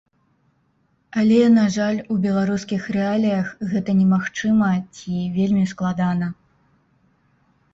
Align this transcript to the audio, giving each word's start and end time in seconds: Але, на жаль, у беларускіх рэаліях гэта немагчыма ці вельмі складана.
Але, 1.23 1.39
на 1.57 1.65
жаль, 1.75 1.99
у 2.15 2.17
беларускіх 2.23 2.87
рэаліях 2.97 3.51
гэта 3.75 3.91
немагчыма 3.99 4.71
ці 4.95 5.19
вельмі 5.37 5.65
складана. 5.75 6.27